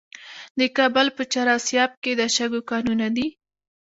د 0.59 0.61
کابل 0.77 1.07
په 1.17 1.23
چهار 1.31 1.47
اسیاب 1.57 1.91
کې 2.03 2.11
د 2.19 2.21
شګو 2.35 2.61
کانونه 2.71 3.07
دي. 3.15 3.27